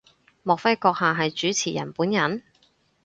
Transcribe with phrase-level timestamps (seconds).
[0.41, 2.41] 莫非閣下係主持人本人？